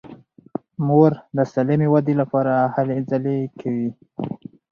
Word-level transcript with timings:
مور 0.85 1.11
د 1.35 1.37
سالمې 1.51 1.87
ودې 1.93 2.13
لپاره 2.21 2.53
هلې 2.75 2.97
ځلې 3.09 3.37
کوي. 3.59 3.89